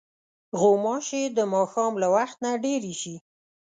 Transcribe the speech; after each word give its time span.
غوماشې 0.59 1.23
د 1.37 1.39
ماښام 1.53 1.93
له 2.01 2.07
وخت 2.15 2.37
نه 2.43 2.51
ډېرې 2.63 2.93
شي. 3.01 3.15